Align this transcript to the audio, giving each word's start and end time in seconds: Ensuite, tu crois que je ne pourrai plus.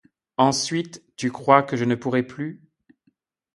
Ensuite, 0.39 1.03
tu 1.15 1.29
crois 1.31 1.61
que 1.61 1.77
je 1.77 1.85
ne 1.85 1.93
pourrai 1.93 2.23
plus. 2.23 2.63